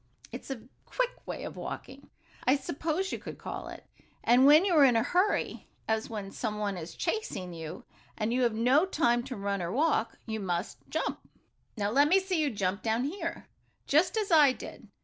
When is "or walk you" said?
9.61-10.39